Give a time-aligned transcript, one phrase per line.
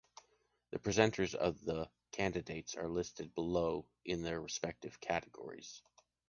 [0.71, 5.83] The presenters of the candidates are listed below in the respective categories.